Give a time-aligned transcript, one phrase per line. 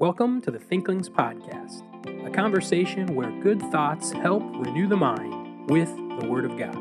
[0.00, 1.82] Welcome to the Thinklings Podcast,
[2.26, 6.74] a conversation where good thoughts help renew the mind with the Word of God.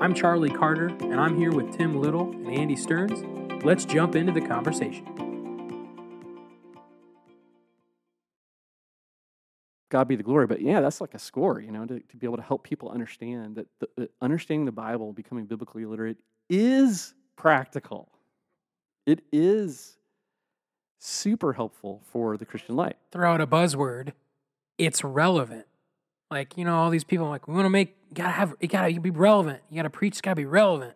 [0.00, 3.24] I'm Charlie Carter, and I'm here with Tim Little and Andy Stearns.
[3.64, 5.04] Let's jump into the conversation.
[9.88, 10.46] God be the glory.
[10.46, 12.88] But yeah, that's like a score, you know, to, to be able to help people
[12.90, 16.18] understand that, the, that understanding the Bible, becoming biblically literate,
[16.48, 18.12] is practical.
[19.06, 19.96] It is
[21.00, 22.94] super helpful for the Christian life.
[23.10, 24.12] Throw out a buzzword,
[24.78, 25.66] it's relevant.
[26.30, 29.00] Like, you know, all these people like, we want to make, gotta have, you gotta
[29.00, 29.62] be relevant.
[29.68, 30.94] You gotta preach, it's gotta be relevant.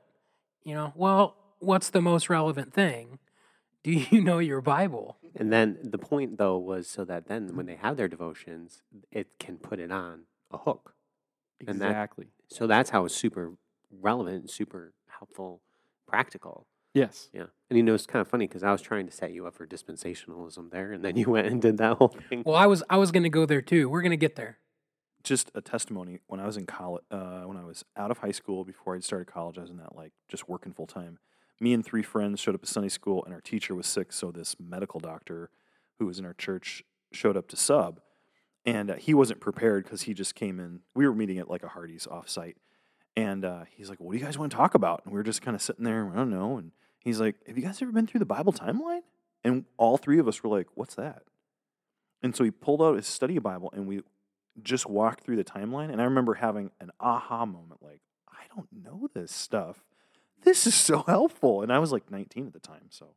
[0.63, 3.19] You know, well, what's the most relevant thing?
[3.83, 5.17] Do you know your Bible?
[5.35, 9.39] And then the point, though, was so that then when they have their devotions, it
[9.41, 10.95] can put it on a hook.
[11.67, 12.29] And that- Exactly.
[12.49, 13.55] So that's how it's super
[13.91, 15.61] relevant, super helpful,
[16.07, 16.67] practical.
[16.95, 17.29] Yes.
[17.33, 17.47] Yeah.
[17.71, 19.55] And you know, it's kind of funny because I was trying to set you up
[19.55, 22.43] for dispensationalism there, and then you went and did that whole thing.
[22.47, 23.89] Well, I was I was going to go there too.
[23.89, 24.59] We're going to get there.
[25.23, 28.31] just a testimony when I was in college, uh, when I was out of high
[28.33, 31.19] school before I started college, I was in that like just working full time.
[31.61, 34.31] Me and three friends showed up at Sunday school, and our teacher was sick, so
[34.31, 35.51] this medical doctor
[35.99, 38.01] who was in our church showed up to sub,
[38.67, 40.81] and uh, he wasn't prepared because he just came in.
[40.95, 42.57] We were meeting at like a Hardee's offsite,
[43.17, 45.23] and uh, he's like, "What do you guys want to talk about?" And we were
[45.25, 46.73] just kind of sitting there, I don't know, and
[47.05, 49.03] he's like, "Have you guys ever been through the Bible timeline?"
[49.45, 51.23] And all three of us were like, "What's that?"
[52.23, 54.03] And so he pulled out his study Bible, and we
[54.63, 58.69] just walked through the timeline and I remember having an aha moment like, I don't
[58.73, 59.83] know this stuff.
[60.43, 61.63] This is so helpful.
[61.63, 62.87] And I was like 19 at the time.
[62.91, 63.09] So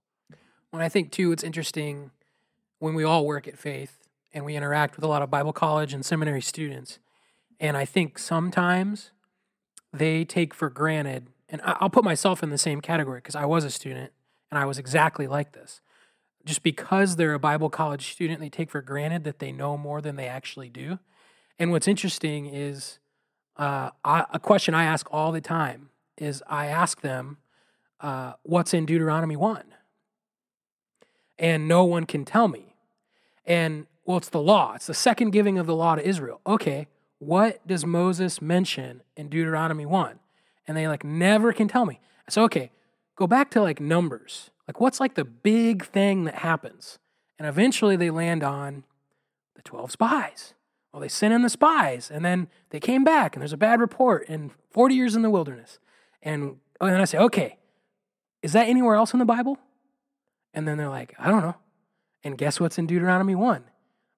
[0.72, 2.12] When I think too, it's interesting
[2.80, 4.00] when we all work at Faith
[4.34, 7.00] and we interact with a lot of Bible college and seminary students.
[7.60, 9.12] And I think sometimes
[9.94, 13.64] they take for granted, and I'll put myself in the same category because I was
[13.64, 14.12] a student
[14.52, 15.81] and I was exactly like this.
[16.45, 20.02] Just because they're a Bible college student, they take for granted that they know more
[20.02, 21.00] than they actually do.
[21.59, 23.00] And what's interesting is
[23.58, 27.38] uh, I, a question I ask all the time is I ask them,
[28.00, 29.64] uh, what's in Deuteronomy 1?
[31.40, 32.75] And no one can tell me.
[33.46, 36.41] And well, it's the law, it's the second giving of the law to Israel.
[36.47, 36.88] Okay,
[37.19, 40.19] what does Moses mention in Deuteronomy 1?
[40.67, 42.00] And they like never can tell me.
[42.29, 42.72] So, okay,
[43.16, 44.51] go back to like Numbers.
[44.67, 47.00] Like, what's like the big thing that happens?
[47.39, 48.83] And eventually they land on
[49.55, 50.53] the 12 spies.
[50.91, 53.79] Well, they sent in the spies, and then they came back, and there's a bad
[53.79, 55.79] report, and 40 years in the wilderness.
[56.23, 57.57] And, and I say, okay,
[58.41, 59.57] is that anywhere else in the Bible?
[60.53, 61.55] And then they're like, I don't know.
[62.23, 63.63] And guess what's in Deuteronomy 1?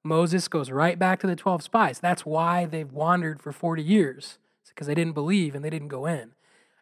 [0.03, 1.99] Moses goes right back to the 12 spies.
[1.99, 4.37] That's why they've wandered for 40 years.
[4.61, 6.31] It's because they didn't believe and they didn't go in.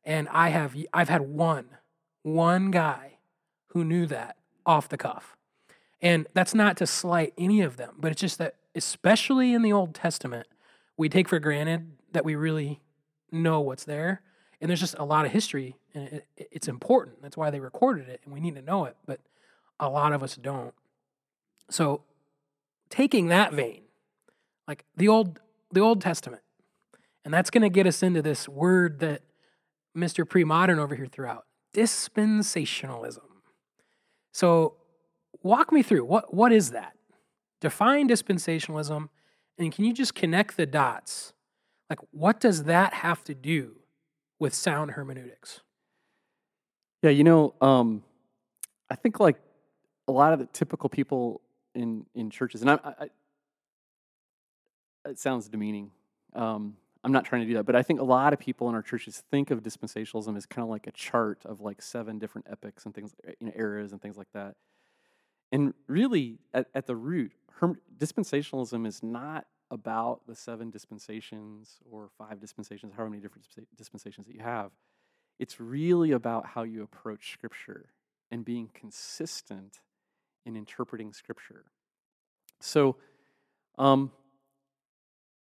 [0.07, 1.65] And I have I've had one
[2.23, 3.17] one guy
[3.67, 5.35] who knew that off the cuff.
[6.01, 9.73] And that's not to slight any of them, but it's just that especially in the
[9.73, 10.47] Old Testament,
[10.95, 12.79] we take for granted that we really
[13.31, 14.21] know what's there.
[14.61, 17.21] And there's just a lot of history and it, it- it's important.
[17.21, 19.19] That's why they recorded it and we need to know it, but
[19.79, 20.73] a lot of us don't.
[21.69, 22.01] So
[22.89, 23.81] taking that vein,
[24.67, 25.39] like the old
[25.71, 26.43] the Old Testament,
[27.25, 29.21] and that's going to get us into this word that
[29.97, 30.27] Mr.
[30.29, 31.45] Pre-modern over here throughout.
[31.73, 33.19] dispensationalism.
[34.31, 34.75] So
[35.43, 36.93] walk me through what what is that?
[37.59, 39.09] Define dispensationalism
[39.57, 41.33] and can you just connect the dots?
[41.89, 43.77] Like what does that have to do
[44.39, 45.61] with sound hermeneutics?
[47.01, 48.03] Yeah, you know, um,
[48.89, 49.37] I think like
[50.07, 51.41] a lot of the typical people
[51.75, 53.09] in in churches, and I, I, I
[55.09, 55.91] it sounds demeaning.
[56.33, 58.75] Um, I'm not trying to do that, but I think a lot of people in
[58.75, 62.47] our churches think of dispensationalism as kind of like a chart of like seven different
[62.49, 64.55] epics and things, you know, eras and things like that.
[65.51, 72.09] And really, at, at the root, herm- dispensationalism is not about the seven dispensations or
[72.17, 74.71] five dispensations, however many different dispensations that you have.
[75.39, 77.89] It's really about how you approach Scripture
[78.31, 79.79] and being consistent
[80.45, 81.65] in interpreting Scripture.
[82.59, 82.95] So,
[83.77, 84.11] um,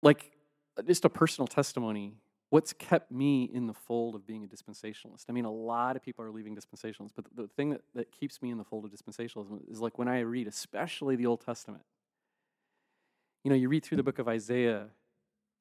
[0.03, 0.33] like,
[0.77, 2.15] Uh, just a personal testimony,
[2.51, 5.25] what's kept me in the fold of being a dispensationalist?
[5.29, 8.43] I mean, a lot of people are leaving dispensationalists, but the, thing that, that keeps
[8.43, 11.83] me in the fold of dispensationalism is like when I read, especially the Old Testament.
[13.45, 14.87] You know, you read through the book of Isaiah,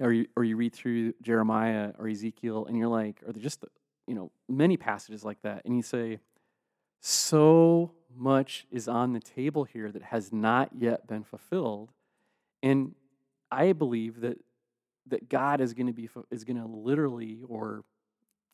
[0.01, 3.63] or you, or you read through Jeremiah or Ezekiel, and you're like, or just
[4.07, 6.19] you know, many passages like that, and you say,
[6.99, 11.91] so much is on the table here that has not yet been fulfilled,
[12.63, 12.95] and
[13.51, 14.39] I believe that
[15.07, 17.83] that God is going to be is going to literally, or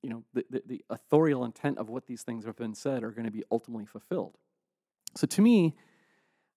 [0.02, 3.12] you know, the, the, the authorial intent of what these things have been said are
[3.12, 4.38] going to be ultimately fulfilled.
[5.16, 5.76] So to me,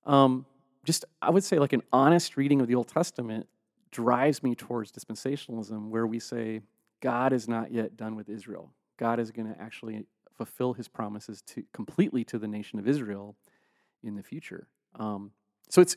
[0.07, 0.47] um,
[0.85, 3.47] just I would say like an honest reading of the Old Testament
[3.91, 6.61] drives me towards dispensationalism, where we say
[7.01, 8.73] God is not yet done with Israel.
[8.97, 10.05] God is going to actually
[10.37, 13.37] fulfill His promises to completely to the nation of Israel
[14.03, 14.69] in the future.
[14.97, 15.31] Um,
[15.69, 15.97] so it's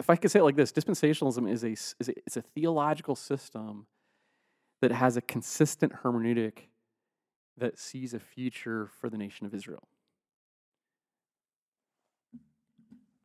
[0.00, 3.14] if I could say it like this, dispensationalism is a, is a it's a theological
[3.14, 3.86] system
[4.82, 6.68] that has a consistent hermeneutic
[7.56, 9.88] that sees a future for the nation of Israel.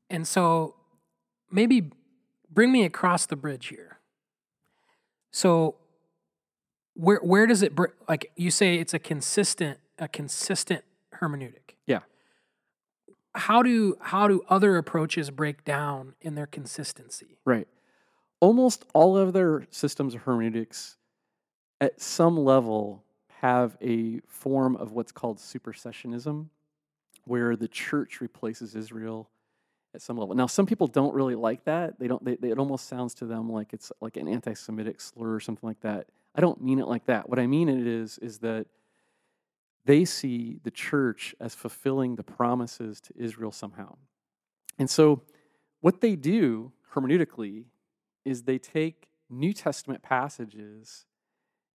[0.10, 0.75] And so
[1.51, 1.92] maybe
[2.50, 4.00] bring me across the bridge here.
[5.31, 5.75] So
[6.94, 10.83] where where does it br- like you say it's a consistent a consistent
[11.22, 11.75] hermeneutic.
[11.86, 12.00] Yeah.
[13.39, 17.39] How do how do other approaches break down in their consistency?
[17.45, 17.68] Right.
[18.41, 20.97] Almost all of their systems of hermeneutics
[21.81, 23.03] at some level
[23.41, 26.47] have a form of what's called supersessionism,
[27.24, 29.30] where the church replaces Israel
[29.95, 30.36] at some level.
[30.36, 32.00] Now, some people don't really like that.
[32.00, 32.24] They don't.
[32.24, 35.68] They, they, it almost sounds to them like it's like an anti-Semitic slur or something
[35.68, 36.07] like that.
[36.36, 37.30] I don't mean it like that.
[37.30, 38.68] What I mean it is is that
[39.89, 43.97] they see the church as fulfilling the promises to Israel somehow.
[44.77, 45.24] And so,
[45.81, 47.65] what they do hermeneutically
[48.24, 51.06] is they take New Testament passages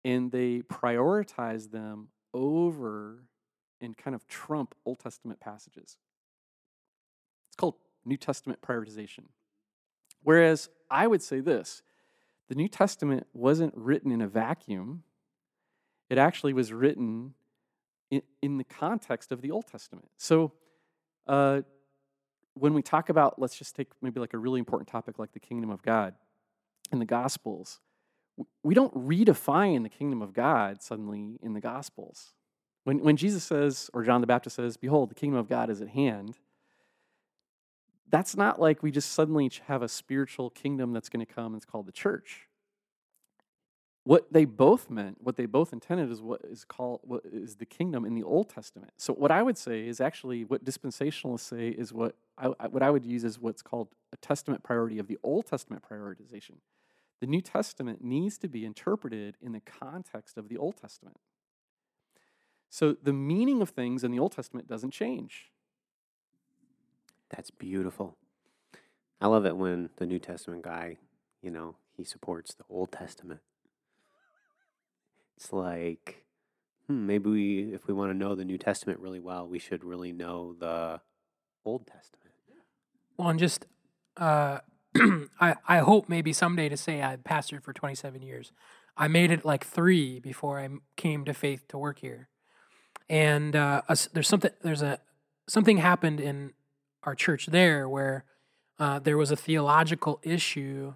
[0.05, 3.25] and they prioritize them over
[3.81, 5.97] and kind of trump Old Testament passages.
[7.49, 9.25] It's called New Testament prioritization.
[10.23, 11.83] Whereas I would say this
[12.51, 15.03] the New Testament wasn't written in a vacuum,
[16.11, 17.33] it actually was written
[18.13, 20.09] in, in the context of the Old Testament.
[20.19, 20.53] So,
[21.27, 21.63] uh,
[22.55, 25.41] when we talk about, let's just take maybe like a really important topic like the
[25.41, 26.15] kingdom of God
[26.93, 27.81] in the Gospels,
[28.63, 32.35] we don't redefine the kingdom of God suddenly in the Gospels.
[32.85, 35.81] When, when Jesus says, or John the Baptist says, Behold, the kingdom of God is
[35.81, 36.37] at hand,
[38.11, 41.57] that's not like we just suddenly have a spiritual kingdom that's going to come and
[41.57, 42.49] it's called the church.
[44.05, 47.67] What they both meant, what they both intended is what is called what is the
[47.67, 48.93] kingdom in the Old Testament.
[48.97, 52.91] So what I would say is actually what dispensationalists say is what I, what I
[52.91, 56.57] would use is what's called a testament priority of the Old Testament prioritization.
[57.21, 61.21] The New Testament needs to be interpreted in the context of the Old Testament.
[62.69, 65.53] So the meaning of things in the Old Testament doesn't change.
[67.31, 68.17] That's beautiful.
[69.21, 70.97] I love it when the New Testament guy,
[71.41, 73.41] you know, he supports the Old Testament.
[75.37, 76.25] It's like,
[76.87, 79.85] hmm, maybe we, if we want to know the New Testament really well, we should
[79.85, 81.01] really know the
[81.65, 82.23] Old Testament.
[83.17, 83.67] Well, and just,
[84.17, 84.59] uh,
[85.41, 88.53] I, I hope maybe someday to say I pastored for 27 years.
[88.97, 92.29] I made it like three before I came to faith to work here.
[93.09, 93.83] And uh,
[94.13, 94.99] there's something, there's a,
[95.49, 96.53] something happened in
[97.03, 98.25] our church there where
[98.79, 100.95] uh, there was a theological issue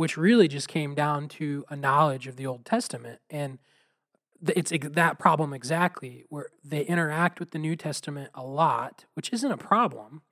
[0.00, 3.20] which really just came down to a knowledge of the Old Testament.
[3.28, 3.58] And
[4.48, 9.52] it's that problem exactly where they interact with the New Testament a lot, which isn't
[9.52, 10.22] a problem,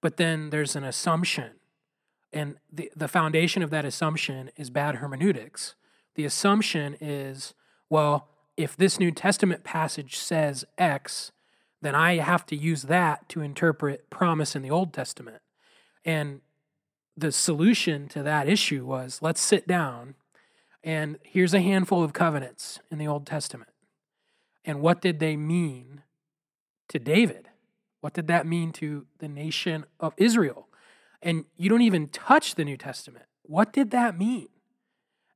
[0.00, 1.50] but then there's an assumption.
[2.32, 5.74] And the, the foundation of that assumption is bad hermeneutics.
[6.14, 7.52] The assumption is,
[7.90, 11.32] well, if this New Testament passage says X,
[11.82, 15.42] then I have to use that to interpret promise in the Old Testament.
[16.02, 16.40] And
[17.18, 20.14] the solution to that issue was let's sit down
[20.84, 23.70] and here's a handful of covenants in the Old Testament.
[24.64, 26.02] And what did they mean
[26.88, 27.48] to David?
[28.00, 30.68] What did that mean to the nation of Israel?
[31.20, 33.24] And you don't even touch the New Testament.
[33.42, 34.48] What did that mean?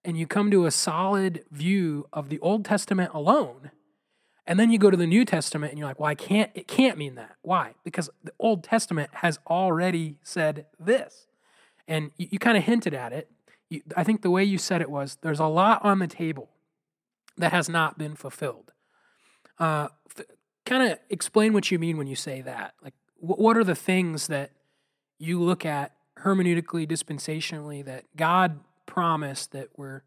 [0.04, 3.72] And you come to a solid view of the Old Testament alone
[4.46, 6.66] and then you go to the New Testament and you're like, well, I can't, it
[6.66, 7.36] can't mean that.
[7.42, 7.74] Why?
[7.84, 11.26] Because the Old Testament has already said this.
[11.88, 13.30] And you, you kind of hinted at it.
[13.68, 16.50] You, I think the way you said it was there's a lot on the table
[17.36, 18.72] that has not been fulfilled.
[19.58, 20.26] Uh, f-
[20.66, 22.74] kind of explain what you mean when you say that.
[22.82, 24.52] Like, wh- what are the things that
[25.18, 30.02] you look at hermeneutically, dispensationally, that God promised that we're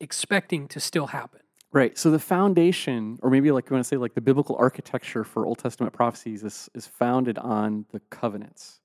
[0.00, 1.40] expecting to still happen?
[1.72, 1.98] Right.
[1.98, 5.44] So the foundation, or maybe like you want to say like the biblical architecture for
[5.44, 8.80] Old Testament prophecies is, is founded on the covenants.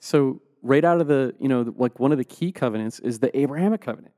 [0.00, 3.36] So right out of the, you know, like one of the key covenants is the
[3.38, 4.14] Abrahamic covenant.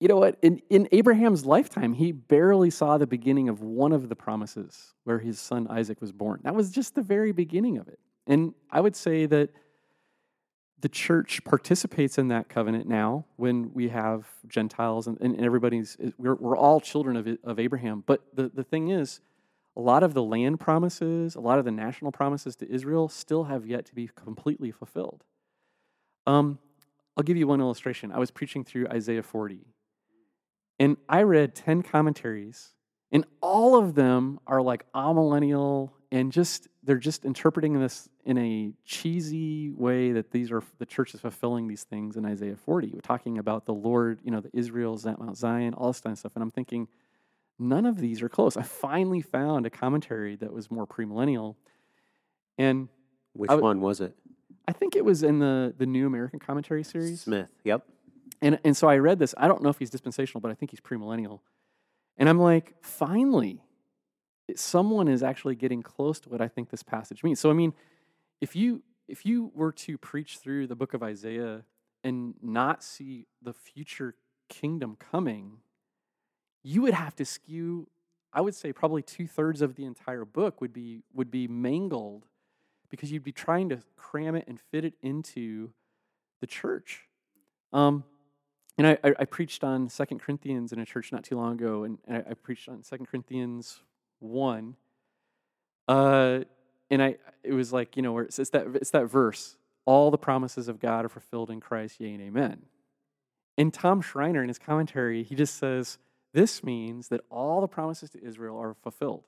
[0.00, 0.36] You know what?
[0.42, 5.18] In, in Abraham's lifetime, he barely saw the beginning of one of the promises where
[5.18, 6.40] his son Isaac was born.
[6.42, 7.98] That was just the very beginning of it.
[8.26, 9.50] And I would say that
[10.80, 16.34] the church participates in that covenant now when we have Gentiles and, and everybody's, we're,
[16.34, 18.04] we're all children of, of Abraham.
[18.06, 19.20] But the, the thing is,
[19.76, 23.44] a lot of the land promises, a lot of the national promises to Israel still
[23.44, 25.24] have yet to be completely fulfilled.
[26.26, 26.58] Um,
[27.16, 28.12] I'll give you one illustration.
[28.12, 29.60] I was preaching through Isaiah 40,
[30.78, 32.74] and I read 10 commentaries,
[33.10, 38.72] and all of them are like amillennial and just they're just interpreting this in a
[38.84, 42.92] cheesy way that these are the church is fulfilling these things in Isaiah 40.
[42.92, 46.12] We're talking about the Lord, you know, the Israel's at Mount Zion, all this kind
[46.12, 46.32] of stuff.
[46.34, 46.88] And I'm thinking,
[47.58, 48.56] none of these are close.
[48.56, 51.56] I finally found a commentary that was more premillennial.
[52.56, 52.88] And
[53.32, 54.16] Which one was it?
[54.68, 57.22] I think it was in the the New American Commentary series.
[57.22, 57.48] Smith.
[57.64, 57.84] Yep.
[58.42, 59.34] And and so I read this.
[59.38, 61.40] I don't know if he's dispensational, but I think he's premillennial.
[62.18, 63.62] And I'm like, finally,
[64.54, 67.40] someone is actually getting close to what I think this passage means.
[67.40, 67.74] So I mean,
[68.40, 71.64] if you if you were to preach through the book of Isaiah
[72.02, 74.14] and not see the future
[74.48, 75.58] kingdom coming,
[76.62, 77.88] you would have to skew.
[78.32, 82.26] I would say probably two thirds of the entire book would be would be mangled
[82.90, 85.70] because you'd be trying to cram it and fit it into
[86.40, 87.02] the church.
[87.72, 88.04] Um,
[88.78, 91.84] and I, I, I preached on Second Corinthians in a church not too long ago,
[91.84, 93.80] and, I, I preached on Second Corinthians
[94.18, 94.76] one.
[95.88, 96.40] Uh,
[96.90, 100.10] and I, it was like you know, where it's, it's that it's that verse: "All
[100.10, 102.62] the promises of God are fulfilled in Christ, yea and amen."
[103.58, 105.98] And Tom Schreiner, in his commentary, he just says
[106.34, 109.24] this means that all the promises to Israel are fulfilled.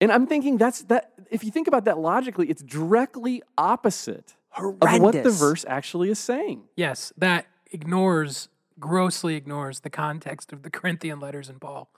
[0.00, 1.12] And I'm thinking that's that.
[1.30, 6.18] If you think about that logically, it's directly opposite of what the verse actually is
[6.18, 6.64] saying.
[6.76, 8.48] Yes, that ignores
[8.78, 11.90] grossly ignores the context of the Corinthian letters and Paul.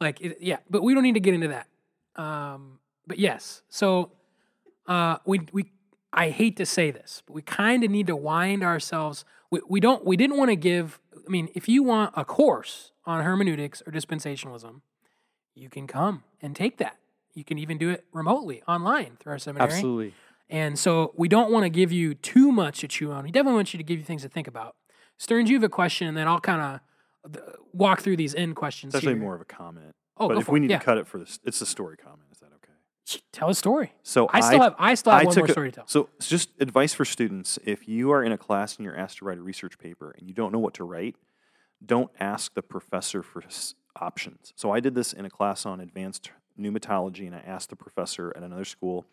[0.00, 1.68] Like, it, yeah, but we don't need to get into that.
[2.16, 4.12] Um, but yes, so
[4.86, 5.70] uh, we we
[6.12, 9.24] I hate to say this, but we kind of need to wind ourselves.
[9.50, 11.00] We, we don't we didn't want to give.
[11.14, 14.80] I mean, if you want a course on hermeneutics or dispensationalism,
[15.54, 16.98] you can come and take that.
[17.34, 19.72] You can even do it remotely online through our seminary.
[19.72, 20.14] Absolutely.
[20.48, 23.24] And so we don't want to give you too much to chew on.
[23.24, 24.76] We definitely want you to give you things to think about.
[25.16, 26.80] Stearns, you have a question, and then I'll kind
[27.24, 27.40] of
[27.72, 28.94] walk through these end questions.
[28.94, 29.22] It's actually here.
[29.22, 29.94] more of a comment.
[30.16, 30.62] Oh, but if we it.
[30.62, 30.78] need Yeah.
[30.78, 32.28] to cut it for this, it's a story comment.
[32.30, 33.20] Is that okay?
[33.32, 33.92] Tell a story.
[34.02, 35.86] So I still have I still have I one more a- story to tell.
[35.86, 39.18] So it's just advice for students: if you are in a class and you're asked
[39.18, 41.16] to write a research paper and you don't know what to write,
[41.84, 43.42] don't ask the professor for
[43.96, 44.52] options.
[44.56, 48.32] So I did this in a class on advanced pneumatology, and I asked the professor
[48.36, 49.06] at another school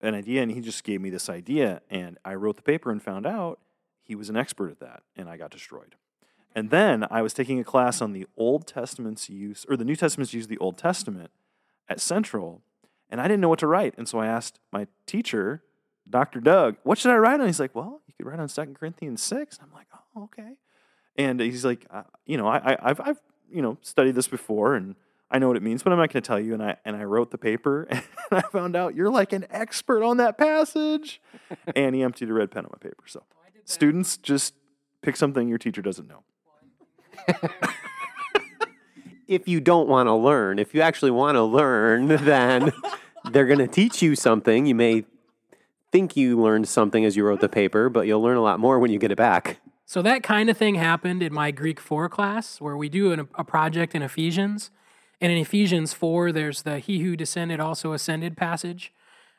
[0.00, 3.02] an idea, and he just gave me this idea, and I wrote the paper and
[3.02, 3.58] found out
[4.02, 5.96] he was an expert at that, and I got destroyed.
[6.54, 9.96] And then I was taking a class on the Old Testament's use, or the New
[9.96, 11.30] Testament's use of the Old Testament
[11.88, 12.62] at Central,
[13.10, 13.94] and I didn't know what to write.
[13.96, 15.62] And so I asked my teacher,
[16.08, 16.40] Dr.
[16.40, 17.46] Doug, what should I write on?
[17.46, 19.58] He's like, well, you could write on 2 Corinthians 6.
[19.62, 20.56] I'm like, oh, okay.
[21.16, 24.74] And he's like, uh, you know, I, I, I've, I've, you know, studied this before
[24.74, 24.94] and
[25.30, 26.54] I know what it means, but I'm not going to tell you.
[26.54, 30.02] And I, and I wrote the paper and I found out you're like an expert
[30.02, 31.20] on that passage.
[31.76, 33.04] and he emptied a red pen on my paper.
[33.06, 33.22] So
[33.64, 34.54] students, just
[35.02, 36.22] pick something your teacher doesn't know.
[39.28, 42.72] If you don't want to learn, if you actually want to learn, then
[43.30, 44.64] they're going to teach you something.
[44.64, 45.04] You may
[45.92, 48.78] think you learned something as you wrote the paper, but you'll learn a lot more
[48.78, 49.60] when you get it back.
[49.84, 53.28] So that kind of thing happened in my Greek 4 class where we do an,
[53.34, 54.70] a project in Ephesians.
[55.20, 58.92] And in Ephesians 4, there's the He who descended also ascended passage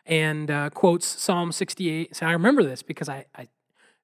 [0.05, 2.15] and uh, quotes Psalm 68.
[2.15, 3.47] So I remember this because I, I,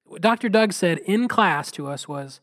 [0.04, 0.48] what Dr.
[0.48, 2.40] Doug said in class to us was,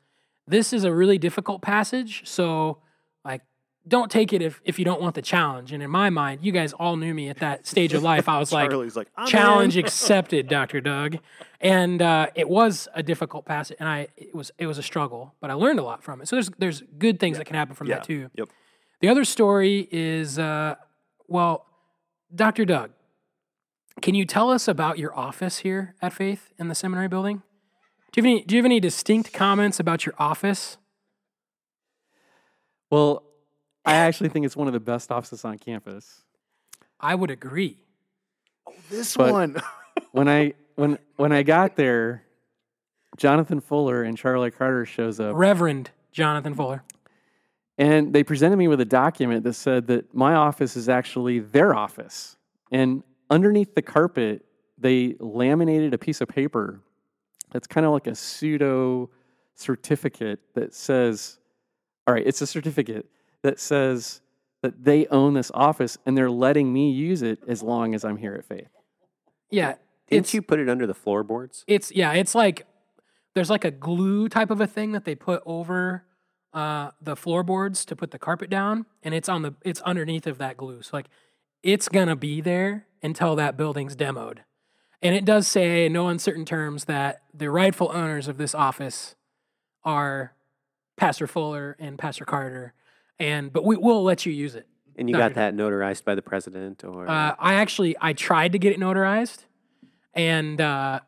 [0.47, 2.27] This is a really difficult passage.
[2.27, 2.79] So,
[3.23, 3.41] like,
[3.87, 5.71] don't take it if, if you don't want the challenge.
[5.73, 8.29] And in my mind, you guys all knew me at that stage of life.
[8.29, 10.79] I was like, like, challenge accepted, Dr.
[10.79, 11.17] Doug.
[11.59, 15.33] And uh, it was a difficult passage, and I it was it was a struggle,
[15.39, 16.27] but I learned a lot from it.
[16.27, 17.95] So there's there's good things that can happen from Yeah.
[17.95, 18.29] that too.
[18.35, 18.49] Yep.
[19.03, 20.75] The other story is, uh,
[21.27, 21.65] well,
[22.33, 22.63] Dr.
[22.63, 22.91] Doug,
[24.01, 27.41] can you tell us about your office here at Faith in the seminary building?
[28.13, 30.77] Do you have any Do you have any distinct comments about your office?
[32.89, 33.23] Well,
[33.85, 36.21] I actually think it's one of the best offices on campus.
[36.97, 37.83] I would agree.
[38.65, 39.57] Oh, This But- one.
[40.11, 42.23] When I when when I got there,
[43.17, 46.83] Jonathan Fuller and Charlie Carter shows up, Reverend Jonathan Fuller.
[47.77, 51.73] And they presented me with a document that said that my office is actually their
[51.75, 52.37] office,
[52.71, 54.45] and underneath the carpet
[54.77, 56.81] they laminated a piece of paper
[57.51, 59.09] that's kind of like a pseudo
[59.55, 61.39] certificate that says,
[62.07, 63.05] all right, it's a certificate
[63.43, 64.21] that says
[64.61, 68.17] that they own this office and they're letting me use it as long as I'm
[68.17, 68.69] here at Faith.
[69.51, 69.75] Yeah,
[70.09, 71.63] Didn't you put it under the floorboards?
[71.67, 72.65] it's yeah, it's like
[73.35, 76.03] there's like a glue type of a thing that they put over
[76.53, 80.37] uh, the floorboards to put the carpet down, and it's on the it's underneath of
[80.37, 80.81] that glue.
[80.81, 81.07] So like
[81.63, 84.39] it's gonna be there until that building's demoed.
[85.01, 89.15] And it does say in no uncertain terms that the rightful owners of this office
[89.83, 90.33] are
[90.95, 92.73] Pastor Fuller and Pastor Carter.
[93.19, 94.67] And but we will let you use it.
[94.95, 98.59] And you got that notarized by the president or Uh, I actually I tried to
[98.59, 99.45] get it notarized,
[100.13, 100.99] and uh,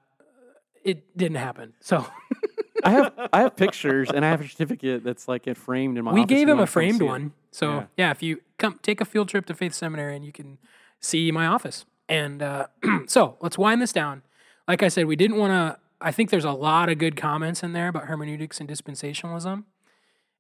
[0.84, 1.74] it didn't happen.
[1.82, 2.06] So
[2.86, 6.06] I have I have pictures and I have a certificate that's like it framed in
[6.06, 6.14] my.
[6.14, 7.34] we gave him a framed one.
[7.52, 7.86] So Yeah.
[7.98, 8.12] yeah.
[8.12, 10.58] if you come take a field trip to Faith Seminary and you can
[11.00, 11.86] see my office.
[12.08, 12.68] And uh,
[13.08, 14.22] so let's wind this down.
[14.68, 15.80] Like I said, we didn't want to.
[16.02, 19.64] I think there's a lot of good comments in there about hermeneutics and dispensationalism,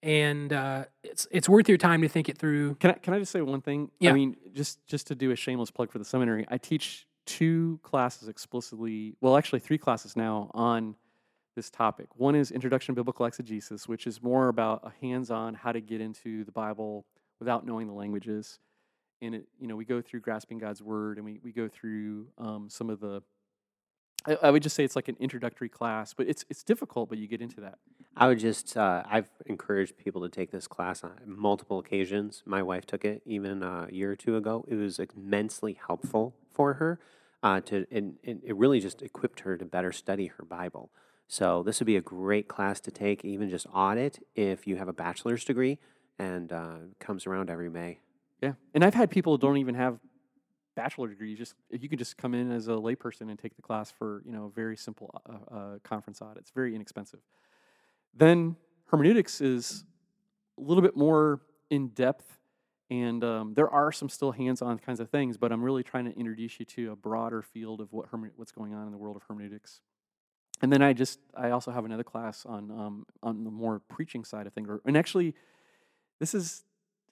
[0.03, 2.75] and uh, it's it's worth your time to think it through.
[2.75, 3.89] Can I can I just say one thing?
[3.99, 4.11] Yeah.
[4.11, 7.79] I mean, just just to do a shameless plug for the seminary, I teach two
[7.83, 9.15] classes explicitly.
[9.21, 10.95] Well, actually, three classes now on
[11.55, 12.07] this topic.
[12.15, 16.01] One is Introduction to Biblical Exegesis, which is more about a hands-on how to get
[16.01, 17.05] into the Bible
[17.39, 18.59] without knowing the languages.
[19.21, 22.27] And it, you know, we go through grasping God's word, and we we go through
[22.37, 23.23] um, some of the.
[24.27, 27.17] I, I would just say it's like an introductory class, but it's it's difficult, but
[27.17, 27.77] you get into that.
[28.17, 32.43] I would just, uh, I've encouraged people to take this class on multiple occasions.
[32.45, 34.63] My wife took it even uh, a year or two ago.
[34.69, 36.97] It was immensely helpful for her
[37.43, 40.91] uh, to, and, and it really just equipped her to better study her Bible.
[41.27, 44.87] So this would be a great class to take, even just audit if you have
[44.87, 45.79] a bachelor's degree
[46.19, 47.99] and uh, comes around every May.
[48.41, 49.99] Yeah, and I've had people who don't even have
[50.75, 51.37] bachelor degrees.
[51.37, 54.31] Just you can just come in as a layperson and take the class for you
[54.31, 56.37] know very simple uh, uh, conference audit.
[56.37, 57.19] It's very inexpensive.
[58.13, 58.55] Then
[58.87, 59.83] hermeneutics is
[60.57, 62.39] a little bit more in depth,
[62.89, 65.37] and um, there are some still hands-on kinds of things.
[65.37, 68.73] But I'm really trying to introduce you to a broader field of what what's going
[68.73, 69.81] on in the world of hermeneutics.
[70.61, 74.23] And then I just I also have another class on um, on the more preaching
[74.23, 74.69] side of things.
[74.85, 75.35] And actually,
[76.19, 76.63] this is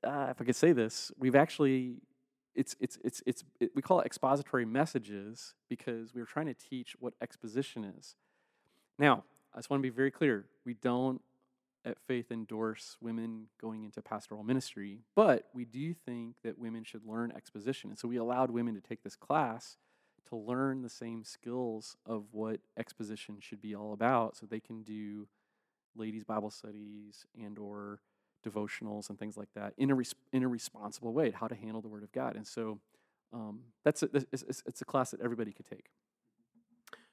[0.04, 1.98] uh, if I could say this, we've actually
[2.56, 6.54] it's it's it's it's it, we call it expository messages because we are trying to
[6.54, 8.16] teach what exposition is.
[8.98, 9.24] Now,
[9.54, 11.22] I just want to be very clear: we don't
[11.86, 17.06] at Faith endorse women going into pastoral ministry, but we do think that women should
[17.06, 19.78] learn exposition, and so we allowed women to take this class
[20.30, 24.84] to learn the same skills of what exposition should be all about, so they can
[24.84, 25.28] do
[25.96, 28.00] ladies' Bible studies and or
[28.46, 31.82] devotionals and things like that in a res- in a responsible way, how to handle
[31.82, 32.36] the Word of God.
[32.36, 32.80] And so
[33.32, 35.90] um, that's a, it's, it's- a class that everybody could take.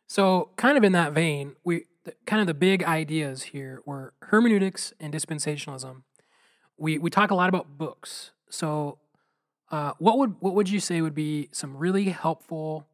[0.07, 4.13] So, kind of in that vein, we the, kind of the big ideas here were
[4.23, 6.03] hermeneutics and dispensationalism.
[6.77, 8.33] We we talk a lot about books.
[8.49, 8.99] So,
[9.71, 12.87] uh, what would what would you say would be some really helpful?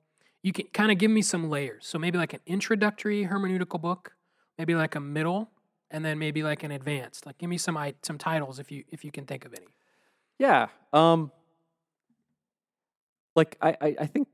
[0.46, 1.88] You can kind of give me some layers.
[1.88, 4.12] So maybe like an introductory hermeneutical book,
[4.56, 5.50] maybe like a middle,
[5.90, 7.26] and then maybe like an advanced.
[7.26, 9.74] Like give me some some titles if you if you can think of any.
[10.38, 10.68] Yeah.
[10.92, 11.32] Um,
[13.34, 14.28] like I, I, I think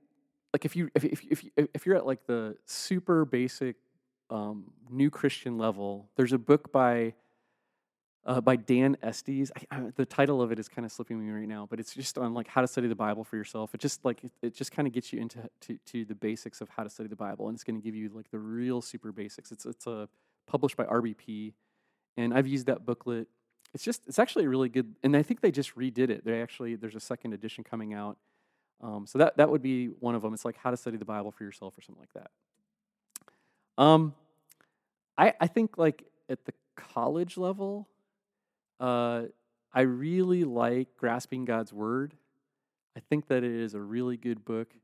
[0.52, 3.76] like if you if if if, you, if you're at like the super basic
[4.28, 7.14] um, new Christian level, there's a book by
[8.24, 9.50] uh, by Dan Estes.
[9.56, 11.94] I, I, the title of it is kind of slipping me right now, but it's
[11.94, 13.74] just on like how to study the Bible for yourself.
[13.74, 16.60] It just like it, it just kind of gets you into to, to the basics
[16.60, 18.80] of how to study the Bible, and it's going to give you like the real
[18.80, 19.50] super basics.
[19.50, 20.08] It's it's a
[20.46, 21.52] published by RBP,
[22.16, 23.28] and I've used that booklet.
[23.74, 26.24] It's just it's actually really good, and I think they just redid it.
[26.24, 28.18] They actually there's a second edition coming out.
[28.80, 30.32] Um, so that that would be one of them.
[30.32, 33.82] It's like how to study the Bible for yourself or something like that.
[33.82, 34.14] Um,
[35.18, 37.88] I I think like at the college level,
[38.82, 39.22] uh,
[39.72, 42.14] I really like grasping God's word.
[42.96, 44.74] I think that it is a really good book.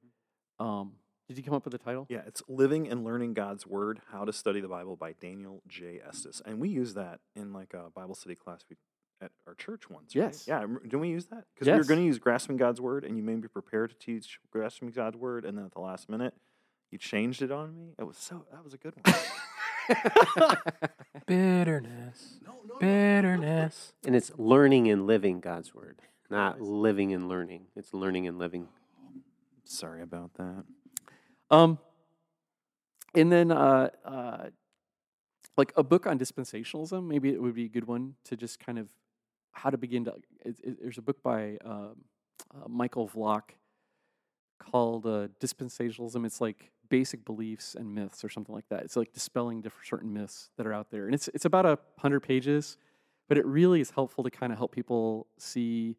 [0.59, 0.93] Um,
[1.29, 2.07] did you come up with the title?
[2.09, 6.01] Yeah, it's Living and Learning God's Word: How to Study the Bible by Daniel J.
[6.07, 8.77] Estes, and we use that in like a Bible study class we
[9.21, 10.15] at our church once.
[10.15, 10.27] right?
[10.27, 10.45] Yes.
[10.47, 10.61] Yeah.
[10.61, 11.45] Didn't we use that?
[11.55, 13.95] Because we were going to use grasping God's Word, and you made me prepare to
[13.95, 16.35] teach grasping God's Word, and then at the last minute,
[16.91, 17.95] you changed it on me.
[17.99, 18.47] It was so.
[18.53, 19.15] That was a good one.
[21.27, 22.41] Bitterness,
[22.81, 23.93] bitterness.
[24.05, 27.67] And it's learning and living God's word, not living and learning.
[27.77, 28.69] It's learning and living.
[29.65, 30.65] Sorry about that.
[31.51, 31.79] Um,
[33.15, 34.47] and then uh, uh,
[35.57, 38.79] like a book on dispensationalism, maybe it would be a good one to just kind
[38.79, 38.89] of
[39.53, 40.15] how to begin to.
[40.45, 41.97] It, it, there's a book by um,
[42.55, 43.51] uh, Michael Vlach
[44.59, 46.25] called uh, Dispensationalism.
[46.27, 48.83] It's like basic beliefs and myths or something like that.
[48.83, 51.79] It's like dispelling different certain myths that are out there, and it's it's about a
[51.99, 52.77] hundred pages,
[53.29, 55.97] but it really is helpful to kind of help people see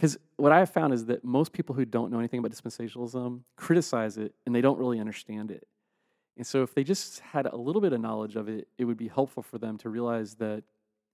[0.00, 3.40] because what I have found is that most people who don't know anything about dispensationalism
[3.56, 5.66] criticize it and they don't really understand it.
[6.38, 8.96] And so if they just had a little bit of knowledge of it, it would
[8.96, 10.64] be helpful for them to realize that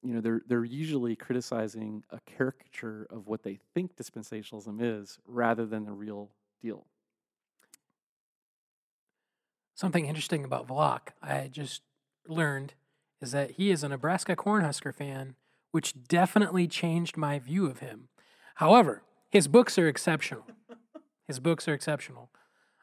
[0.04, 5.66] you know they're they're usually criticizing a caricature of what they think dispensationalism is rather
[5.66, 6.30] than the real
[6.62, 6.86] deal.
[9.76, 11.82] Something interesting about Vlach I just
[12.26, 12.74] learned
[13.20, 15.36] is that he is a Nebraska Cornhusker fan,
[15.70, 18.08] which definitely changed my view of him.
[18.56, 20.44] However, his books are exceptional.
[21.26, 22.30] His books are exceptional.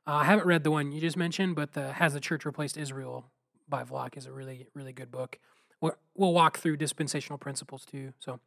[0.06, 2.78] Uh, I haven't read the one you just mentioned, but the Has the Church Replaced
[2.78, 3.26] Israel
[3.68, 5.40] by Vlach is a really, really good book.
[5.82, 8.14] We'll, we'll walk through dispensational principles too.
[8.20, 8.40] So,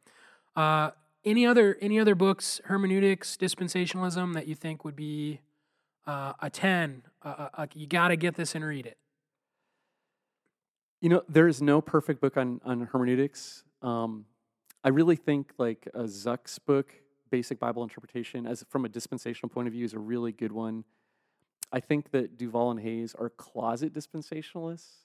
[0.55, 0.91] uh,
[1.25, 5.41] any other any other books, hermeneutics, dispensationalism that you think would be
[6.07, 7.03] uh, a ten?
[7.21, 8.97] Uh, uh, you got to get this and read it.
[11.01, 13.63] You know, there is no perfect book on on hermeneutics.
[13.81, 14.25] Um,
[14.83, 16.93] I really think like a Zuck's book,
[17.29, 20.85] Basic Bible Interpretation, as from a dispensational point of view, is a really good one.
[21.71, 25.03] I think that Duvall and Hays are closet dispensationalists.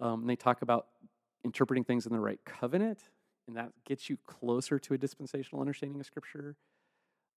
[0.00, 0.86] Um, they talk about
[1.44, 3.00] interpreting things in the right covenant,
[3.48, 6.56] and that gets you closer to a dispensational understanding of Scripture.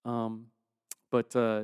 [0.06, 0.48] Um,
[1.10, 1.64] but uh,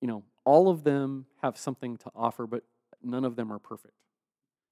[0.00, 2.64] you know, all of them have something to offer, but
[3.02, 3.94] none of them are perfect.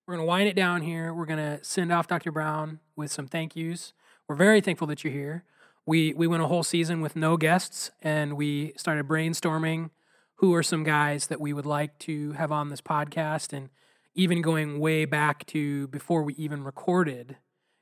[0.07, 1.13] We're going to wind it down here.
[1.13, 2.31] We're going to send off Dr.
[2.31, 3.93] Brown with some thank yous.
[4.29, 5.45] We're very thankful that you're here.
[5.85, 9.91] We we went a whole season with no guests, and we started brainstorming
[10.37, 13.71] who are some guys that we would like to have on this podcast, and
[14.15, 17.37] even going way back to before we even recorded.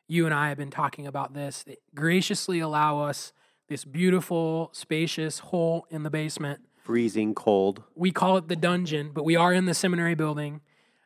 [0.06, 1.64] You and I have been talking about this.
[1.94, 3.32] Graciously allow us
[3.68, 6.60] this beautiful, spacious hole in the basement.
[6.84, 7.82] Freezing cold.
[7.94, 10.60] We call it the dungeon, but we are in the seminary building.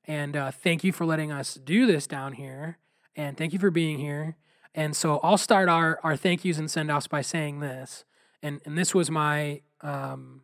[0.04, 2.78] And uh, thank you for letting us do this down here.
[3.14, 4.36] And thank you for being here.
[4.74, 8.04] And so I'll start our, our thank yous and send offs by saying this.
[8.42, 10.42] And, and this was my, um,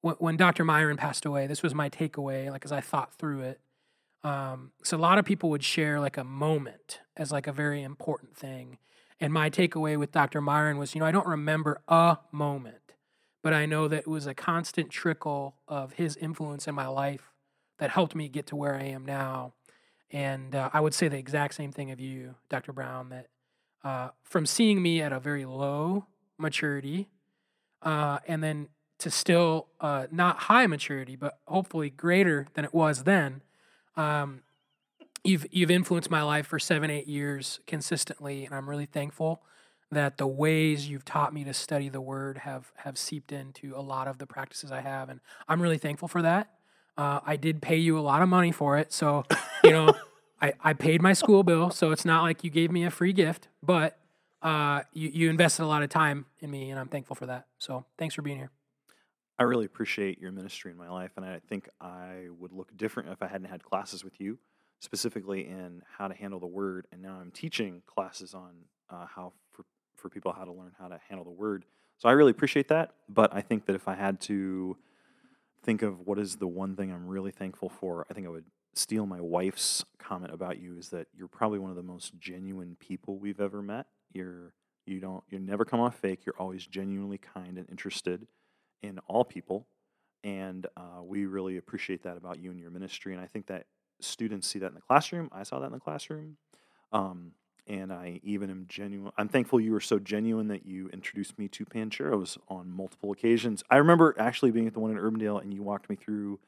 [0.00, 0.64] when, when Dr.
[0.64, 3.60] Myron passed away, this was my takeaway, like as I thought through it.
[4.24, 7.84] Um, so a lot of people would share like a moment as like a very
[7.84, 8.78] important thing.
[9.20, 10.40] And my takeaway with Dr.
[10.40, 12.85] Myron was, you know, I don't remember a moment,
[13.46, 17.30] but I know that it was a constant trickle of his influence in my life
[17.78, 19.52] that helped me get to where I am now.
[20.10, 22.72] And uh, I would say the exact same thing of you, Dr.
[22.72, 23.28] Brown, that
[23.84, 26.06] uh, from seeing me at a very low
[26.36, 27.08] maturity,
[27.82, 28.66] uh, and then
[28.98, 33.42] to still uh, not high maturity, but hopefully greater than it was then,
[33.96, 34.40] um,
[35.22, 39.40] you've you've influenced my life for seven, eight years consistently, and I'm really thankful
[39.90, 43.80] that the ways you've taught me to study the Word have have seeped into a
[43.80, 46.50] lot of the practices I have, and I'm really thankful for that.
[46.96, 49.24] Uh, I did pay you a lot of money for it, so
[49.62, 49.94] you know
[50.40, 53.12] I, I paid my school bill, so it's not like you gave me a free
[53.12, 53.98] gift, but
[54.42, 57.46] uh, you you invested a lot of time in me, and I'm thankful for that.
[57.58, 58.50] So thanks for being here.
[59.38, 63.10] I really appreciate your ministry in my life, and I think I would look different
[63.10, 64.38] if I hadn't had classes with you,
[64.80, 66.86] specifically in how to handle the word.
[66.90, 68.52] And now I'm teaching classes on
[68.88, 69.32] uh, how
[69.96, 71.64] for people how to learn how to handle the word.
[71.98, 72.92] So I really appreciate that.
[73.08, 74.76] But I think that if I had to
[75.62, 78.44] think of what is the one thing I'm really thankful for, I think I would
[78.74, 82.76] steal my wife's comment about you is that you're probably one of the most genuine
[82.78, 83.86] people we've ever met.
[84.12, 84.52] You're
[84.86, 86.24] you don't you never come off fake.
[86.24, 88.26] You're always genuinely kind and interested
[88.82, 89.66] in all people.
[90.22, 93.12] And uh, we really appreciate that about you and your ministry.
[93.12, 93.66] And I think that
[94.00, 95.30] students see that in the classroom.
[95.32, 96.36] I saw that in the classroom.
[96.92, 97.32] Um,
[97.66, 99.12] and I even am genuine.
[99.18, 103.62] I'm thankful you were so genuine that you introduced me to Pancheros on multiple occasions.
[103.70, 106.38] I remember actually being at the one in Urbandale and you walked me through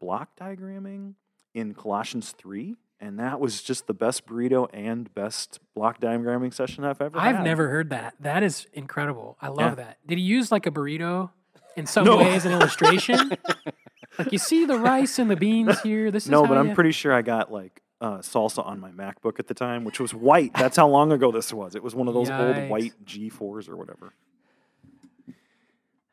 [0.00, 1.14] block diagramming
[1.54, 2.76] in Colossians 3.
[3.00, 7.36] And that was just the best burrito and best block diagramming session I've ever I've
[7.36, 7.44] had.
[7.44, 8.14] never heard that.
[8.18, 9.36] That is incredible.
[9.40, 9.84] I love Yeah.
[9.84, 9.98] that.
[10.06, 11.30] Did he use like a burrito
[11.76, 12.16] in some No.
[12.16, 13.36] way as an illustration?
[14.18, 16.10] like you see the rice and the beans here.
[16.10, 18.90] This is No, but I'm you- pretty sure I got like uh, salsa on my
[18.90, 20.52] MacBook at the time, which was white.
[20.54, 21.74] That's how long ago this was.
[21.74, 22.60] It was one of those Yikes.
[22.60, 24.14] old white G4s or whatever.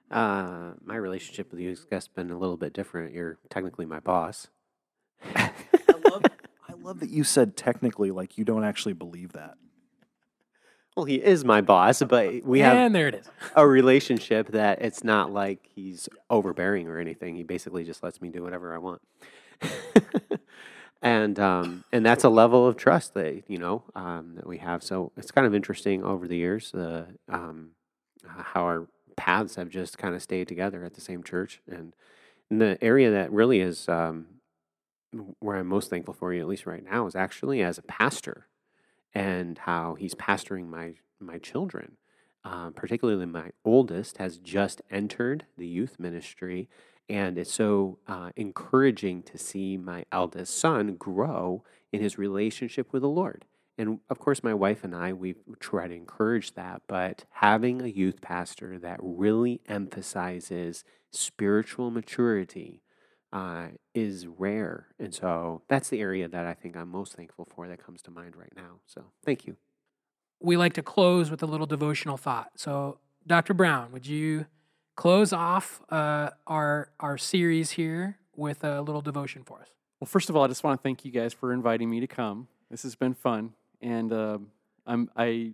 [0.10, 3.14] Uh, my relationship with you has been a little bit different.
[3.14, 4.48] You're technically my boss.
[5.36, 5.52] I
[6.10, 6.26] love,
[6.70, 9.56] I love that you said technically like you don't actually believe that.
[10.96, 13.30] Well, he is my boss, but we have and there it is.
[13.54, 17.36] a relationship that it's not like he's overbearing or anything.
[17.36, 19.02] He basically just lets me do whatever I want.
[21.06, 24.84] and um, and that's a level of trust that you know um, that we have.
[24.84, 27.70] So it's kind of interesting over the years uh, um,
[28.28, 31.62] how our paths have just kind of stayed together at the same church.
[31.70, 31.94] And
[32.50, 34.26] the area that really is um,
[35.40, 38.48] where I'm most thankful for you, at least right now, is actually as a pastor
[39.14, 41.98] and how he's pastoring my my children.
[42.44, 46.68] Um, particularly my oldest has just entered the youth ministry,
[47.10, 53.02] and it's so uh, encouraging to see my eldest son grow in his relationship with
[53.02, 53.46] the Lord.
[53.78, 57.88] And of course, my wife and I we try to encourage that, but having a
[57.88, 62.82] youth pastor that really emphasizes spiritual maturity
[63.34, 64.88] uh, is rare.
[64.98, 68.12] And so that's the area that I think I'm most thankful for that comes to
[68.12, 68.80] mind right now.
[68.86, 69.58] So thank you.
[70.40, 72.52] We like to close with a little devotional thought.
[72.56, 73.54] So, Dr.
[73.54, 74.46] Brown, would you
[74.96, 79.70] close off uh, our our series here with a little devotion for us?
[80.00, 82.08] Well, first of all, I just want to thank you guys for inviting me to
[82.08, 82.48] come.
[82.70, 84.48] This has been fun, and um
[84.86, 85.54] I'm I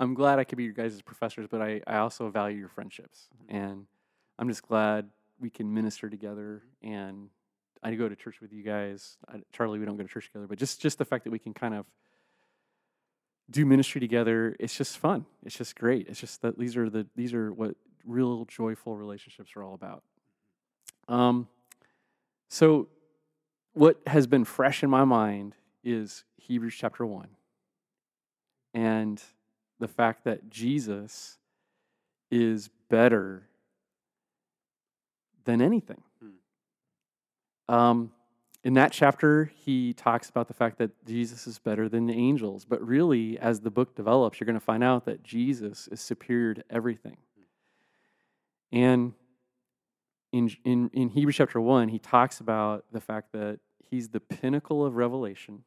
[0.00, 3.28] I'm glad I could be your guys' professors, but I, I also value your friendships,
[3.48, 3.86] and
[4.38, 5.08] I'm just glad
[5.40, 6.62] we can minister together.
[6.82, 7.30] And
[7.82, 9.16] I go to church with you guys.
[9.28, 11.38] I, Charlie, we don't go to church together, but just just the fact that we
[11.38, 11.86] can kind of
[13.50, 15.24] do ministry together, it's just fun.
[15.44, 16.06] It's just great.
[16.08, 20.02] It's just that these are the these are what real joyful relationships are all about.
[21.08, 21.48] Um,
[22.48, 22.88] so
[23.72, 27.28] what has been fresh in my mind is Hebrews chapter 1
[28.74, 29.22] and
[29.78, 31.38] the fact that Jesus
[32.30, 33.48] is better
[35.44, 36.02] than anything.
[37.68, 38.12] Um,
[38.64, 42.64] in that chapter, he talks about the fact that Jesus is better than the angels.
[42.64, 46.54] But really, as the book develops, you're going to find out that Jesus is superior
[46.54, 47.16] to everything.
[48.72, 49.14] And
[50.32, 54.84] in, in, in Hebrews chapter 1, he talks about the fact that he's the pinnacle
[54.84, 55.64] of revelation,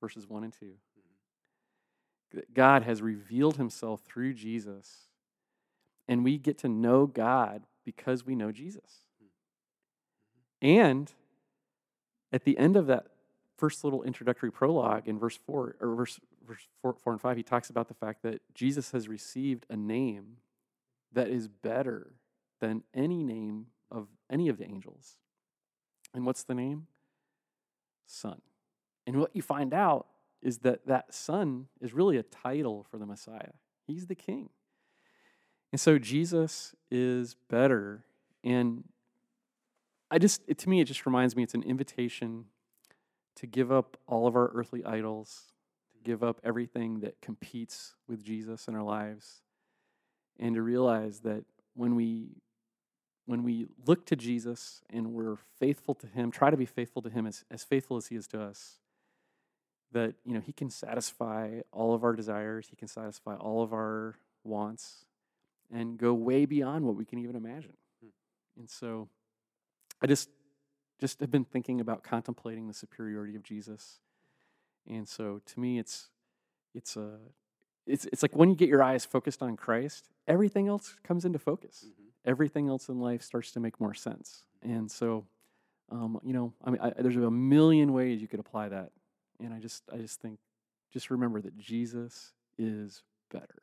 [0.00, 0.66] verses 1 and 2.
[0.66, 2.36] Mm-hmm.
[2.38, 5.08] That God has revealed himself through Jesus,
[6.08, 9.04] and we get to know God because we know Jesus.
[9.22, 10.66] Mm-hmm.
[10.66, 11.12] And
[12.32, 13.06] at the end of that
[13.56, 17.42] first little introductory prologue in verse 4 or verse, verse 4, 4 and 5 he
[17.42, 20.38] talks about the fact that jesus has received a name
[21.14, 22.12] that is better
[22.60, 25.16] than any name of any of the angels.
[26.12, 26.86] And what's the name?
[28.06, 28.40] Son
[29.06, 30.06] and what you find out
[30.42, 33.52] is that that son is really a title for the messiah.
[33.86, 34.50] He's the king.
[35.72, 38.04] And so jesus is better.
[38.42, 38.84] And
[40.10, 42.46] I just, it, to me, it just reminds me it's an invitation
[43.36, 45.52] to give up all of our earthly idols,
[45.92, 49.42] to give up everything that competes with Jesus in our lives,
[50.38, 51.44] and to realize that
[51.74, 52.28] when we
[53.26, 57.08] when we look to Jesus and we're faithful to Him, try to be faithful to
[57.08, 58.78] Him as, as faithful as He is to us,
[59.92, 63.72] that you know He can satisfy all of our desires, He can satisfy all of
[63.72, 65.06] our wants,
[65.72, 67.76] and go way beyond what we can even imagine.
[68.02, 68.10] Hmm.
[68.58, 69.08] And so
[70.02, 70.28] I just
[71.00, 74.00] just have been thinking about contemplating the superiority of Jesus.
[74.86, 76.10] And so to me it's
[76.74, 77.18] it's a
[77.86, 81.38] it's it's like when you get your eyes focused on Christ, everything else comes into
[81.38, 81.86] focus.
[82.26, 84.44] Everything else in life starts to make more sense.
[84.62, 85.26] And so
[85.90, 88.90] um, you know, I mean, I, there's a million ways you could apply that,
[89.38, 90.38] and I just, I just think,
[90.92, 93.62] just remember that Jesus is better.